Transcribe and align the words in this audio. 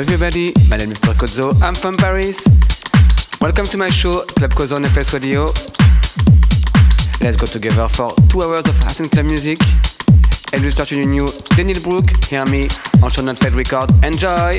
Everybody, 0.00 0.54
my 0.70 0.78
name 0.78 0.92
is 0.92 0.98
Mr. 0.98 1.12
Kozo, 1.12 1.60
I'm 1.60 1.74
from 1.74 1.94
Paris. 1.94 2.40
Welcome 3.38 3.66
to 3.66 3.76
my 3.76 3.88
show, 3.90 4.24
Club 4.24 4.50
Kozo 4.54 4.76
on 4.76 4.84
FS 4.86 5.12
Radio. 5.12 5.52
Let's 7.20 7.36
go 7.36 7.44
together 7.44 7.86
for 7.86 8.10
two 8.30 8.40
hours 8.42 8.66
of 8.66 8.76
and 8.98 9.12
club 9.12 9.26
music. 9.26 9.60
And 10.54 10.64
we 10.64 10.70
start 10.70 10.90
with 10.90 11.00
a 11.00 11.04
new 11.04 11.28
Daniel 11.54 11.82
Brook, 11.82 12.24
hear 12.24 12.46
me 12.46 12.70
on 13.02 13.10
Show 13.10 13.22
Fed 13.34 13.52
Record. 13.52 13.90
Enjoy! 14.02 14.58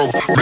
Forth, 0.00 0.41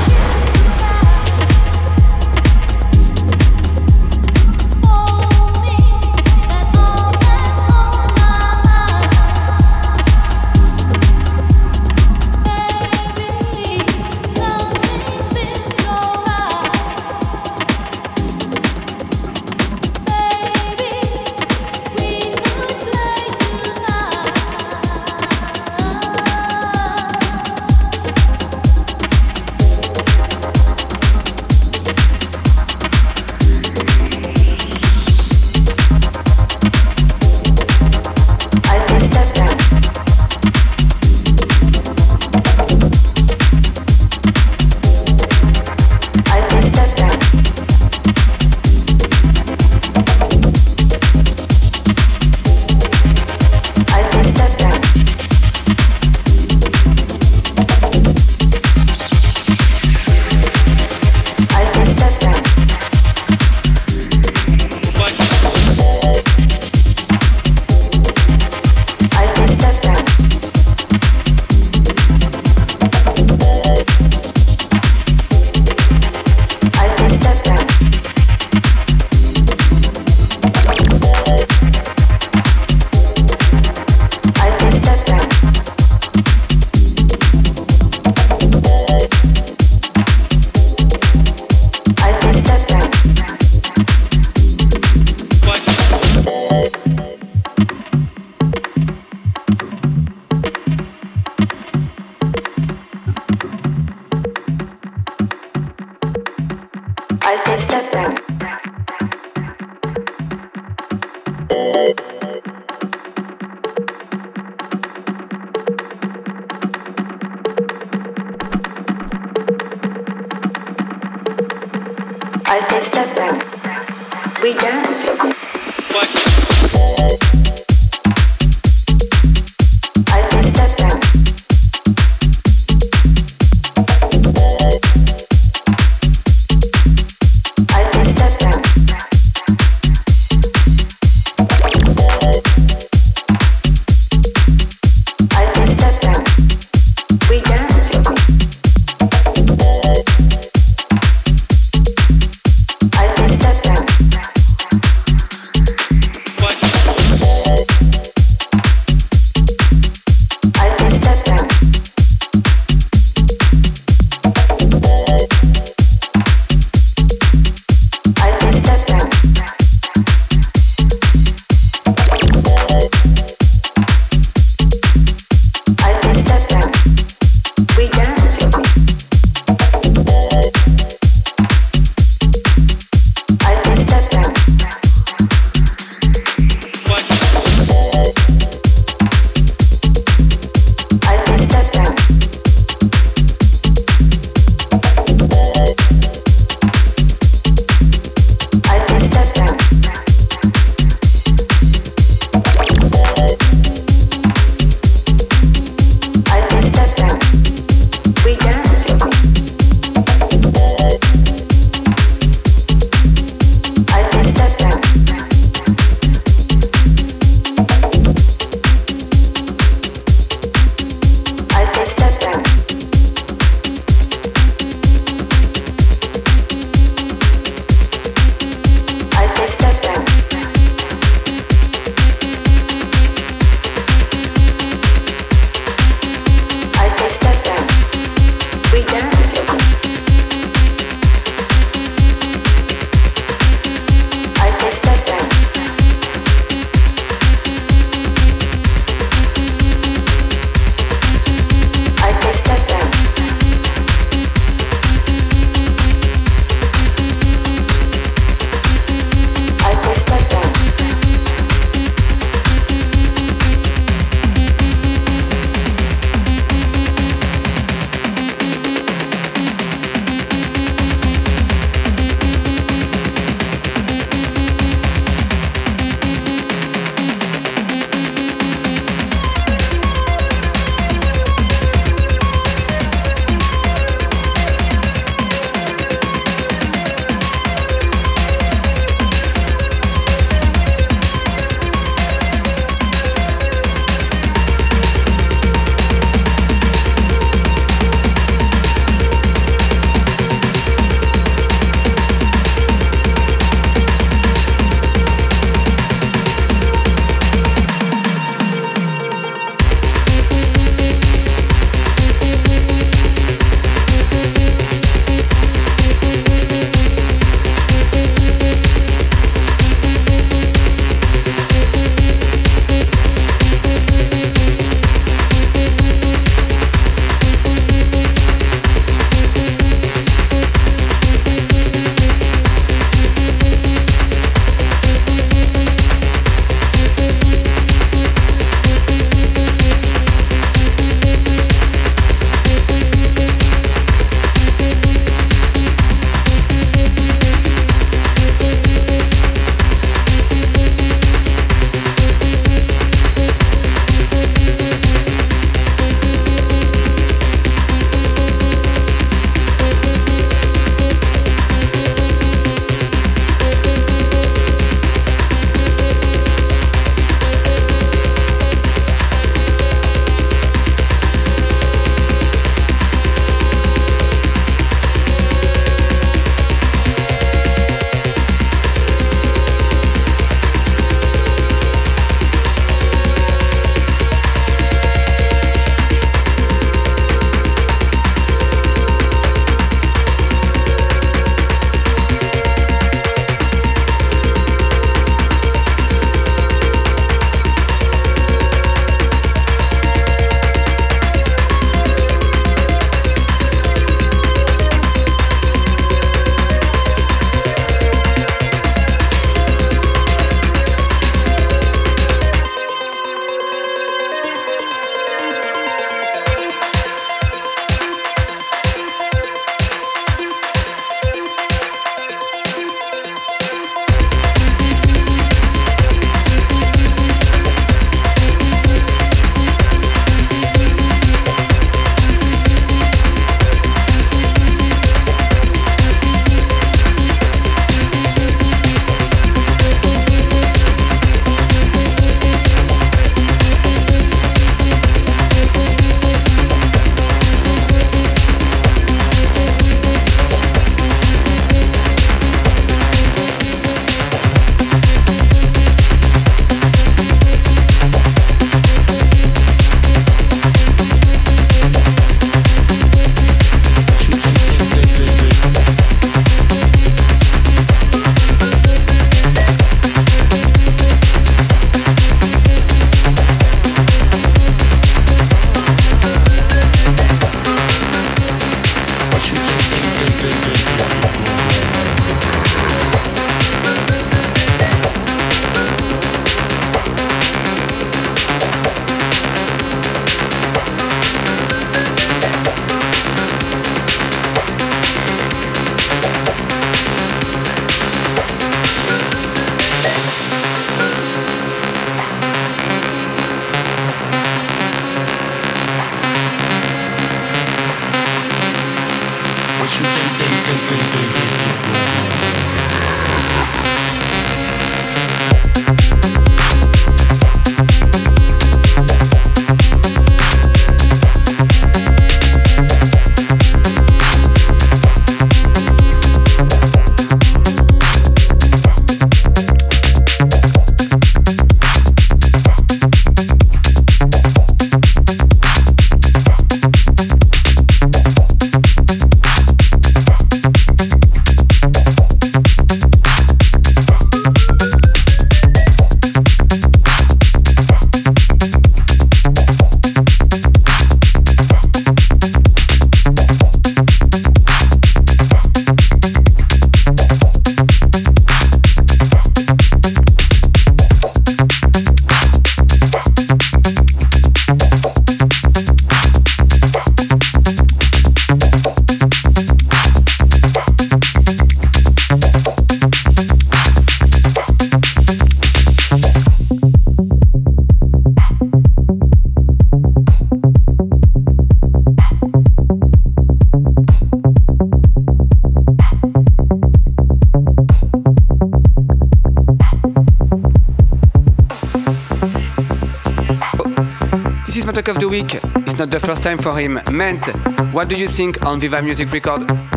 Of 594.91 594.99
the 594.99 595.07
week. 595.07 595.35
It's 595.65 595.77
not 595.77 595.89
the 595.89 595.99
first 595.99 596.21
time 596.21 596.37
for 596.37 596.57
him. 596.57 596.79
Ment, 596.91 597.25
what 597.73 597.87
do 597.87 597.95
you 597.95 598.07
think 598.07 598.45
on 598.45 598.59
Viva 598.59 598.81
Music 598.81 599.11
Record? 599.13 599.70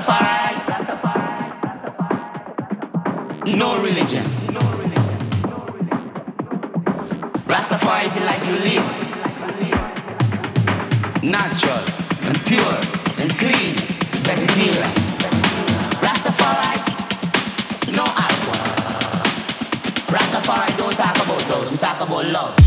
Rastafari. 0.00 0.56
No 3.56 3.82
religion. 3.82 4.24
Rastafari 7.46 8.06
is 8.06 8.14
the 8.14 8.24
life 8.24 8.46
you 8.48 8.56
live. 8.70 8.88
Natural 11.22 11.84
and 12.22 12.38
pure 12.46 12.78
and 13.18 13.30
clean. 13.38 13.74
Vegetarian. 14.24 14.92
Rastafari. 16.00 16.78
No 17.94 18.04
alcohol. 18.04 18.68
Rastafari 20.14 20.76
don't 20.78 20.94
talk 20.94 21.16
about 21.16 21.42
those. 21.50 21.70
We 21.72 21.76
talk 21.76 22.00
about 22.00 22.24
love. 22.26 22.59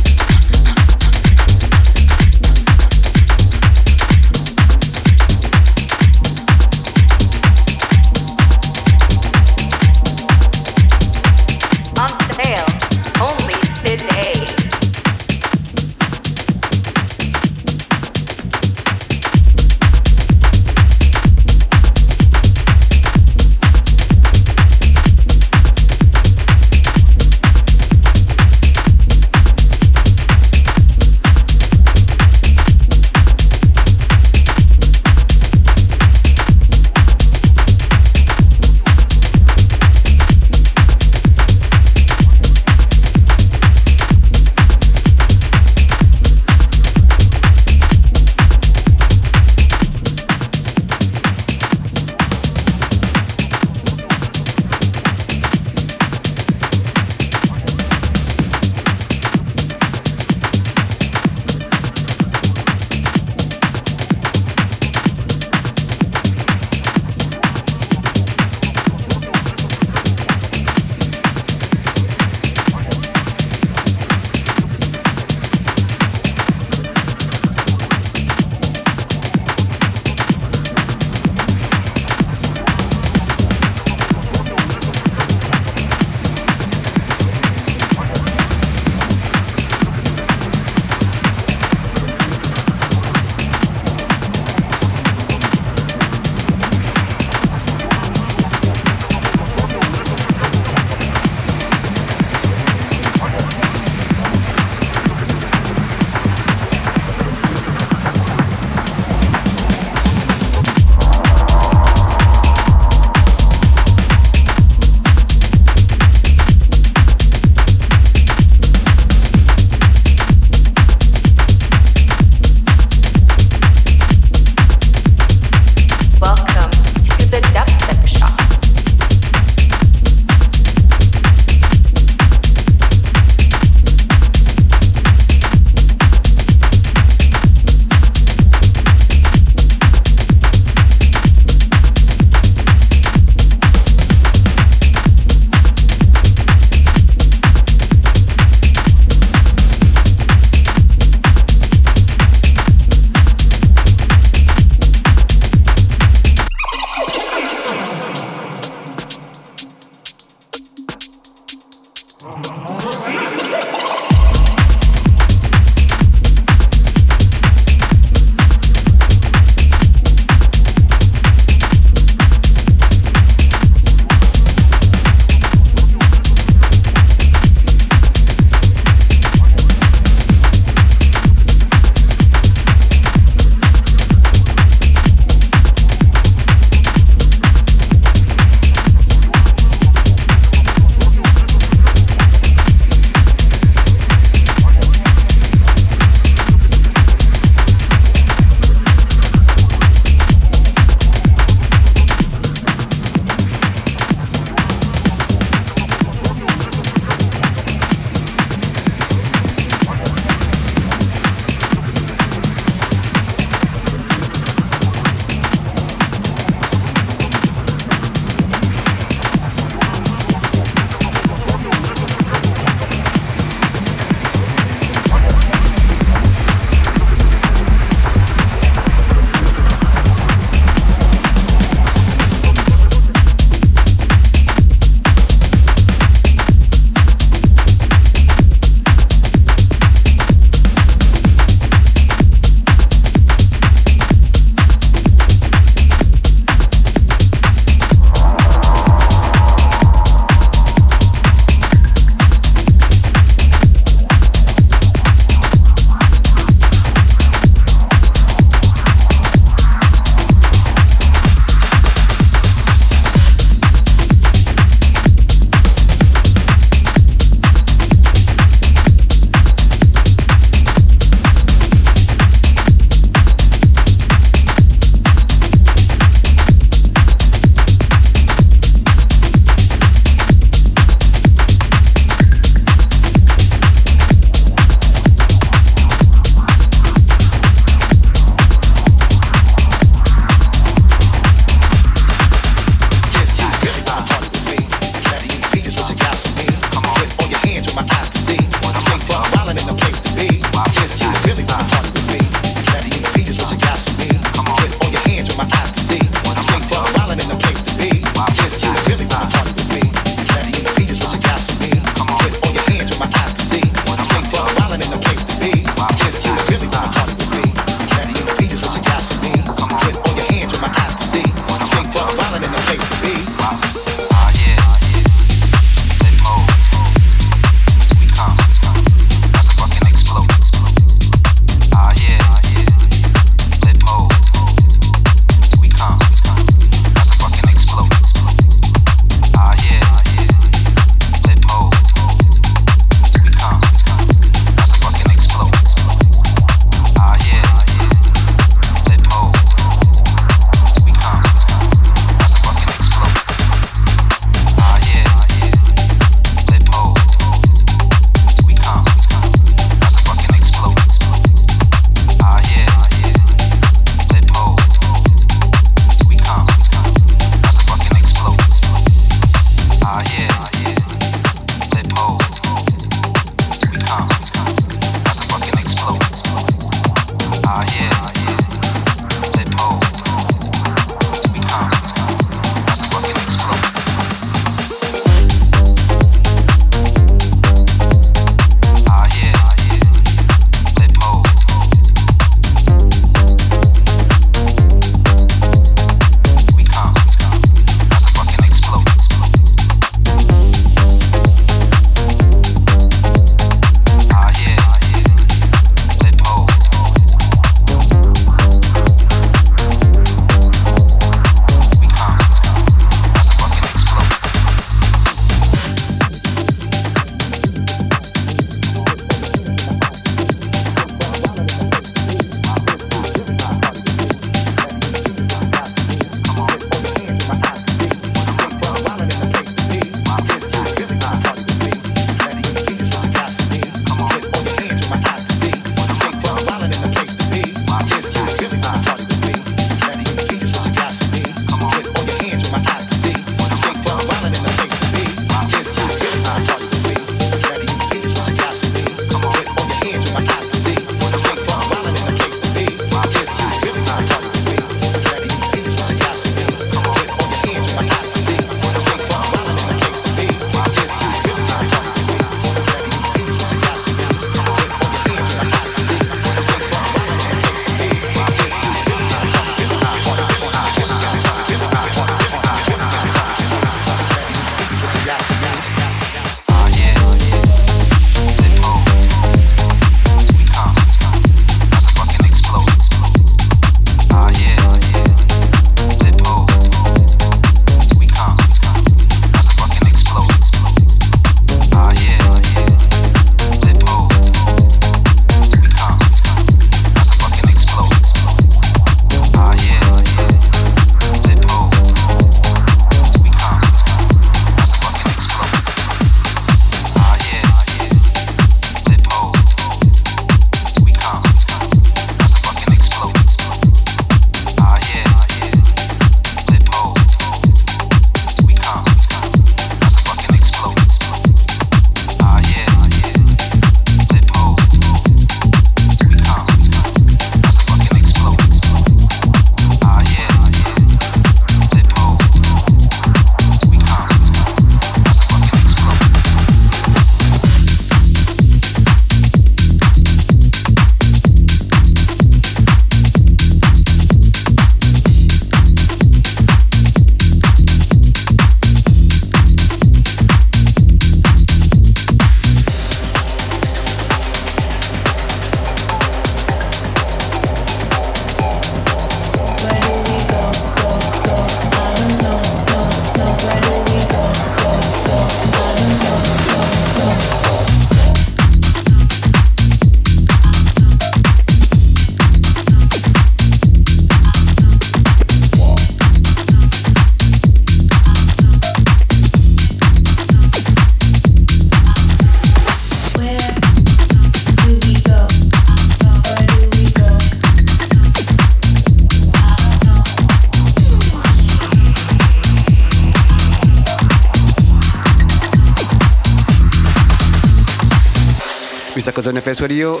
Mr. 599.20 599.32
Kozo 599.32 599.36
FS 599.36 599.60
Radio. 599.60 600.00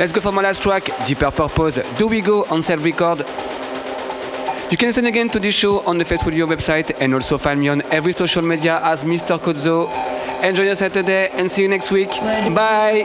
Let's 0.00 0.12
go 0.12 0.20
for 0.20 0.32
my 0.32 0.42
last 0.42 0.62
track, 0.62 0.84
Deeper 1.06 1.30
Purpose, 1.30 1.78
Do 1.98 2.06
We 2.06 2.20
Go 2.20 2.44
on 2.44 2.62
Self 2.62 2.82
Record. 2.82 3.18
You 4.70 4.76
can 4.76 4.88
listen 4.88 5.06
again 5.06 5.28
to 5.30 5.38
this 5.40 5.54
show 5.54 5.80
on 5.80 5.98
the 5.98 6.04
Face 6.04 6.24
Radio 6.24 6.46
website 6.46 6.98
and 7.00 7.14
also 7.14 7.36
find 7.38 7.60
me 7.60 7.68
on 7.68 7.82
every 7.92 8.12
social 8.12 8.42
media 8.42 8.80
as 8.82 9.04
Mr. 9.04 9.38
Kozo. 9.38 9.88
Enjoy 10.42 10.62
your 10.62 10.76
Saturday 10.76 11.28
and 11.32 11.50
see 11.50 11.62
you 11.62 11.68
next 11.68 11.90
week. 11.90 12.08
Bye. 12.54 13.04